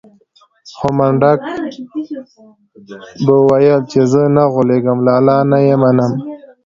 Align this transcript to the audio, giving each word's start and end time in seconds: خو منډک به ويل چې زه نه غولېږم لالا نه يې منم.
خو 0.75 0.87
منډک 0.97 1.39
به 3.25 3.35
ويل 3.47 3.81
چې 3.91 3.99
زه 4.11 4.21
نه 4.35 4.43
غولېږم 4.53 4.97
لالا 5.07 5.37
نه 5.51 5.57
يې 5.67 5.75
منم. 5.83 6.11